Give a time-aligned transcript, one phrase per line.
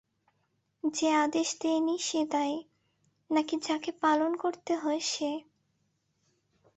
[0.83, 2.57] যে আদেশ দেয় সে দায়ী,
[3.29, 5.31] নাকি যাকে পালন করতে হয় সে?